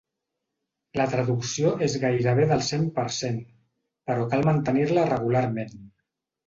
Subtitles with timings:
[0.99, 3.39] La traducció és gairebé del cent per cent,
[4.09, 5.81] però cal mantenir-la regularment.